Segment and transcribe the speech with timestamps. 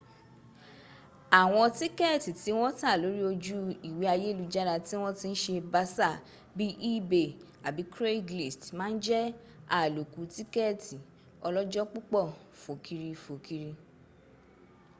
[1.41, 3.57] awọn tikẹẹti ti wọn ta lori oju
[3.89, 6.09] iwe ayelujara ti wọn ti n se basa
[6.57, 7.29] bii ebay
[7.67, 9.21] abi craiglist ma n jẹ
[9.79, 10.95] aloku tikẹẹti
[11.47, 12.21] ọlọjọ-pupọ
[12.61, 13.71] fokiri-fokiri